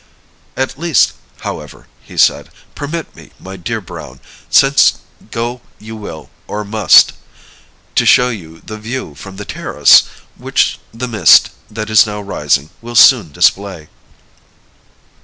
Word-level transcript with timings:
"At 0.57 0.79
least, 0.79 1.13
however," 1.41 1.85
he 2.01 2.17
said, 2.17 2.49
"permit 2.73 3.15
me, 3.15 3.33
my 3.39 3.55
dear 3.55 3.79
Browne, 3.79 4.19
since 4.49 4.93
go 5.29 5.61
you 5.77 5.95
will 5.95 6.31
or 6.47 6.65
must, 6.65 7.13
to 7.93 8.05
show 8.07 8.29
you 8.29 8.61
the 8.61 8.79
view 8.79 9.13
from 9.13 9.35
the 9.35 9.45
terrace, 9.45 10.05
which 10.35 10.79
the 10.91 11.07
mist, 11.07 11.51
that 11.69 11.91
is 11.91 12.07
now 12.07 12.19
rising, 12.19 12.71
will 12.81 12.95
soon 12.95 13.31
display." 13.31 13.89